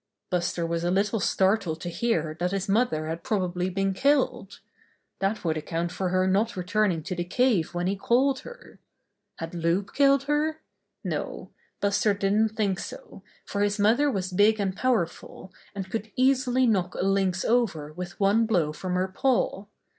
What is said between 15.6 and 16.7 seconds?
and could easily